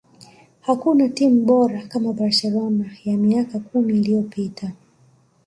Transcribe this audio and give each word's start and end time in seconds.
hakuna 0.61 1.09
timu 1.09 1.45
bora 1.45 1.81
kama 1.87 2.13
barcelona 2.13 2.85
ya 3.05 3.17
miaka 3.17 3.59
kumi 3.59 3.93
iliyopita 3.93 4.71